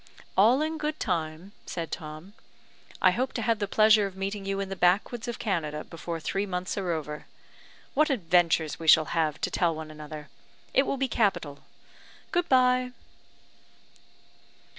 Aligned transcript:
"All 0.35 0.63
in 0.63 0.79
good 0.79 0.99
time," 0.99 1.51
said 1.67 1.91
Tom. 1.91 2.33
"I 3.03 3.11
hope 3.11 3.33
to 3.33 3.41
have 3.43 3.59
the 3.59 3.67
pleasure 3.67 4.07
of 4.07 4.15
meeting 4.15 4.45
you 4.47 4.59
in 4.59 4.69
the 4.69 4.75
backwoods 4.75 5.27
of 5.27 5.37
Canada 5.37 5.83
before 5.83 6.19
three 6.19 6.47
months 6.47 6.75
are 6.75 6.89
over. 6.91 7.27
What 7.93 8.09
adventures 8.09 8.79
we 8.79 8.87
shall 8.87 9.05
have 9.13 9.39
to 9.41 9.51
tell 9.51 9.75
one 9.75 9.91
another! 9.91 10.29
It 10.73 10.87
will 10.87 10.97
be 10.97 11.07
capital. 11.07 11.59
Good 12.31 12.49
bye." 12.49 12.93